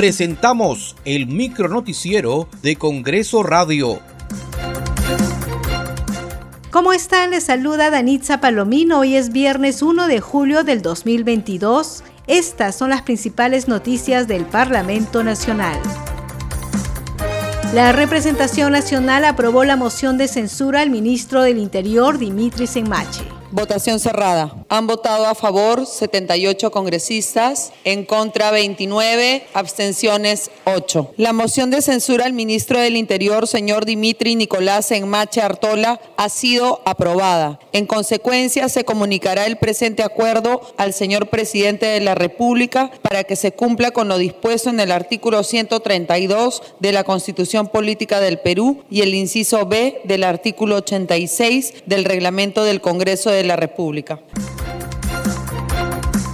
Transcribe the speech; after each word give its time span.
presentamos 0.00 0.96
el 1.04 1.26
micronoticiero 1.26 2.48
de 2.62 2.76
Congreso 2.76 3.42
Radio. 3.42 4.00
¿Cómo 6.70 6.94
están? 6.94 7.32
Les 7.32 7.44
saluda 7.44 7.90
Danitza 7.90 8.40
Palomino. 8.40 9.00
Hoy 9.00 9.16
es 9.16 9.30
viernes 9.30 9.82
1 9.82 10.08
de 10.08 10.20
julio 10.20 10.64
del 10.64 10.80
2022. 10.80 12.02
Estas 12.26 12.76
son 12.76 12.88
las 12.88 13.02
principales 13.02 13.68
noticias 13.68 14.26
del 14.26 14.46
Parlamento 14.46 15.22
Nacional. 15.22 15.78
La 17.74 17.92
representación 17.92 18.72
nacional 18.72 19.26
aprobó 19.26 19.64
la 19.64 19.76
moción 19.76 20.16
de 20.16 20.28
censura 20.28 20.80
al 20.80 20.88
ministro 20.88 21.42
del 21.42 21.58
Interior, 21.58 22.16
Dimitri 22.16 22.66
Senmachi. 22.66 23.28
Votación 23.50 24.00
cerrada. 24.00 24.59
Han 24.72 24.86
votado 24.86 25.26
a 25.26 25.34
favor 25.34 25.84
78 25.84 26.70
congresistas, 26.70 27.72
en 27.82 28.04
contra 28.04 28.52
29, 28.52 29.44
abstenciones 29.52 30.52
8. 30.64 31.14
La 31.16 31.32
moción 31.32 31.72
de 31.72 31.82
censura 31.82 32.24
al 32.24 32.34
ministro 32.34 32.78
del 32.78 32.96
Interior, 32.96 33.48
señor 33.48 33.84
Dimitri 33.84 34.36
Nicolás 34.36 34.92
Enmache 34.92 35.40
Artola, 35.40 36.00
ha 36.16 36.28
sido 36.28 36.82
aprobada. 36.84 37.58
En 37.72 37.86
consecuencia, 37.86 38.68
se 38.68 38.84
comunicará 38.84 39.44
el 39.46 39.56
presente 39.56 40.04
acuerdo 40.04 40.60
al 40.76 40.94
señor 40.94 41.30
presidente 41.30 41.86
de 41.86 41.98
la 41.98 42.14
República 42.14 42.92
para 43.02 43.24
que 43.24 43.34
se 43.34 43.50
cumpla 43.50 43.90
con 43.90 44.06
lo 44.06 44.18
dispuesto 44.18 44.70
en 44.70 44.78
el 44.78 44.92
artículo 44.92 45.42
132 45.42 46.62
de 46.78 46.92
la 46.92 47.02
Constitución 47.02 47.66
Política 47.66 48.20
del 48.20 48.38
Perú 48.38 48.84
y 48.88 49.00
el 49.00 49.16
inciso 49.16 49.66
B 49.66 50.00
del 50.04 50.22
artículo 50.22 50.76
86 50.76 51.74
del 51.86 52.04
reglamento 52.04 52.62
del 52.62 52.80
Congreso 52.80 53.30
de 53.30 53.42
la 53.42 53.56
República. 53.56 54.20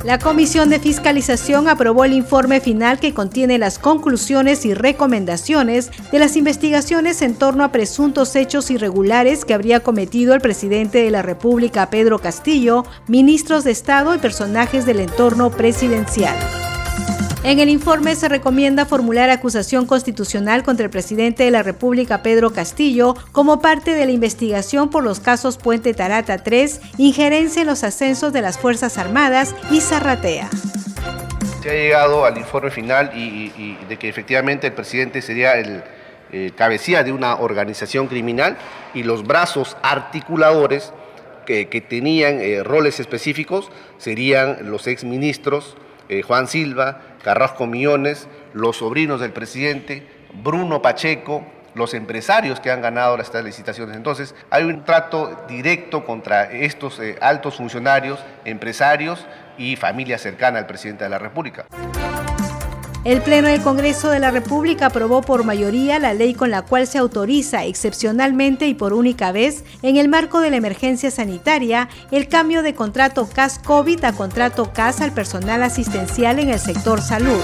La 0.06 0.20
Comisión 0.20 0.70
de 0.70 0.78
Fiscalización 0.78 1.66
aprobó 1.66 2.04
el 2.04 2.12
informe 2.12 2.60
final 2.60 3.00
que 3.00 3.12
contiene 3.12 3.58
las 3.58 3.80
conclusiones 3.80 4.64
y 4.64 4.72
recomendaciones 4.72 5.90
de 6.12 6.20
las 6.20 6.36
investigaciones 6.36 7.22
en 7.22 7.34
torno 7.34 7.64
a 7.64 7.72
presuntos 7.72 8.36
hechos 8.36 8.70
irregulares 8.70 9.44
que 9.44 9.52
habría 9.52 9.80
cometido 9.80 10.34
el 10.34 10.40
presidente 10.40 11.02
de 11.02 11.10
la 11.10 11.22
República, 11.22 11.90
Pedro 11.90 12.20
Castillo, 12.20 12.84
ministros 13.08 13.64
de 13.64 13.72
Estado 13.72 14.14
y 14.14 14.18
personajes 14.18 14.86
del 14.86 15.00
entorno 15.00 15.50
presidencial. 15.50 16.36
En 17.46 17.60
el 17.60 17.68
informe 17.68 18.16
se 18.16 18.28
recomienda 18.28 18.86
formular 18.86 19.30
acusación 19.30 19.86
constitucional 19.86 20.64
contra 20.64 20.84
el 20.84 20.90
presidente 20.90 21.44
de 21.44 21.52
la 21.52 21.62
República, 21.62 22.20
Pedro 22.20 22.52
Castillo, 22.52 23.14
como 23.30 23.60
parte 23.60 23.94
de 23.94 24.04
la 24.04 24.10
investigación 24.10 24.90
por 24.90 25.04
los 25.04 25.20
casos 25.20 25.56
Puente 25.56 25.94
Tarata 25.94 26.38
3, 26.38 26.80
injerencia 26.98 27.62
en 27.62 27.68
los 27.68 27.84
ascensos 27.84 28.32
de 28.32 28.42
las 28.42 28.58
Fuerzas 28.58 28.98
Armadas 28.98 29.54
y 29.70 29.80
Zarratea. 29.80 30.50
Se 31.62 31.70
ha 31.70 31.74
llegado 31.74 32.24
al 32.24 32.36
informe 32.36 32.72
final 32.72 33.12
y, 33.14 33.76
de 33.88 33.96
que 33.96 34.08
efectivamente 34.08 34.66
el 34.66 34.72
presidente 34.72 35.22
sería 35.22 35.54
el 35.54 35.84
eh, 36.32 36.50
cabecilla 36.56 37.04
de 37.04 37.12
una 37.12 37.36
organización 37.36 38.08
criminal 38.08 38.56
y 38.92 39.04
los 39.04 39.24
brazos 39.24 39.76
articuladores 39.84 40.92
que, 41.46 41.64
tenían 41.88 42.40
eh, 42.40 42.64
roles 42.64 42.98
específicos 42.98 43.70
serían 43.98 44.68
los 44.68 44.88
exministros 44.88 45.76
eh, 46.08 46.22
Juan 46.22 46.46
Silva, 46.46 47.00
Carrasco 47.22 47.66
Millones, 47.66 48.28
los 48.52 48.78
sobrinos 48.78 49.20
del 49.20 49.32
presidente, 49.32 50.06
Bruno 50.42 50.82
Pacheco, 50.82 51.44
los 51.74 51.92
empresarios 51.92 52.58
que 52.58 52.70
han 52.70 52.80
ganado 52.80 53.16
estas 53.18 53.44
licitaciones. 53.44 53.96
Entonces, 53.96 54.34
hay 54.50 54.64
un 54.64 54.84
trato 54.84 55.44
directo 55.46 56.04
contra 56.04 56.44
estos 56.50 56.98
eh, 57.00 57.16
altos 57.20 57.56
funcionarios, 57.56 58.18
empresarios 58.44 59.26
y 59.58 59.76
familia 59.76 60.18
cercana 60.18 60.58
al 60.58 60.66
presidente 60.66 61.04
de 61.04 61.10
la 61.10 61.18
República. 61.18 61.66
El 63.06 63.22
Pleno 63.22 63.46
del 63.46 63.62
Congreso 63.62 64.10
de 64.10 64.18
la 64.18 64.32
República 64.32 64.86
aprobó 64.86 65.20
por 65.20 65.44
mayoría 65.44 66.00
la 66.00 66.12
ley 66.12 66.34
con 66.34 66.50
la 66.50 66.62
cual 66.62 66.88
se 66.88 66.98
autoriza 66.98 67.64
excepcionalmente 67.64 68.66
y 68.66 68.74
por 68.74 68.92
única 68.92 69.30
vez, 69.30 69.62
en 69.82 69.96
el 69.96 70.08
marco 70.08 70.40
de 70.40 70.50
la 70.50 70.56
emergencia 70.56 71.12
sanitaria, 71.12 71.88
el 72.10 72.26
cambio 72.26 72.64
de 72.64 72.74
contrato 72.74 73.28
CAS-COVID 73.32 74.02
a 74.02 74.12
contrato 74.12 74.72
CAS 74.72 75.00
al 75.02 75.12
personal 75.12 75.62
asistencial 75.62 76.40
en 76.40 76.48
el 76.48 76.58
sector 76.58 77.00
salud. 77.00 77.40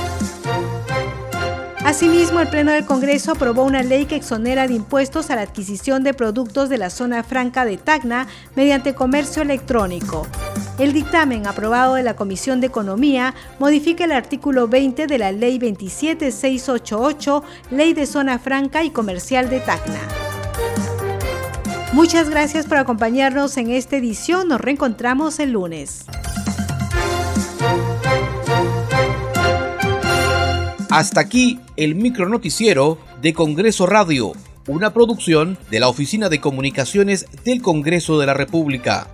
Asimismo, 1.85 2.41
el 2.41 2.49
Pleno 2.49 2.73
del 2.73 2.85
Congreso 2.85 3.31
aprobó 3.31 3.63
una 3.63 3.85
ley 3.85 4.07
que 4.07 4.17
exonera 4.17 4.67
de 4.67 4.75
impuestos 4.75 5.31
a 5.31 5.37
la 5.37 5.43
adquisición 5.43 6.03
de 6.03 6.13
productos 6.13 6.71
de 6.71 6.79
la 6.79 6.91
zona 6.91 7.23
franca 7.23 7.65
de 7.65 7.77
Tacna 7.77 8.27
mediante 8.57 8.97
comercio 8.97 9.43
electrónico. 9.43 10.27
El 10.79 10.93
dictamen 10.95 11.47
aprobado 11.47 11.95
de 11.95 12.03
la 12.03 12.17
Comisión 12.17 12.61
de 12.61 12.69
Economía 12.69 13.35
modifica 13.59 14.05
el 14.05 14.13
artículo 14.13 14.69
20 14.69 15.07
de 15.07 15.19
la 15.19 15.31
Ley 15.31 15.59
27688, 15.59 17.43
Ley 17.71 17.93
de 17.93 18.07
Zona 18.07 18.39
Franca 18.39 18.83
y 18.83 18.91
Comercial 18.91 19.51
de 19.51 19.61
Tacna. 19.61 20.01
Muchas 21.93 22.31
gracias 22.31 22.65
por 22.67 22.79
acompañarnos 22.79 23.57
en 23.59 23.71
esta 23.71 23.97
edición. 23.97 24.49
Nos 24.49 24.63
reencontramos 24.63 25.39
el 25.41 25.53
lunes. 25.53 26.07
Hasta 30.89 31.21
aquí 31.21 31.61
el 31.77 31.95
micronoticiero 31.95 32.99
de 33.21 33.35
Congreso 33.35 33.87
Radio, 33.87 34.33
una 34.67 34.93
producción 34.93 35.59
de 35.71 35.81
la 35.81 35.89
Oficina 35.89 36.31
de 36.31 36.41
Comunicaciones 36.41 37.27
del 37.45 37.61
Congreso 37.61 38.19
de 38.19 38.27
la 38.27 38.35
República. 38.35 39.09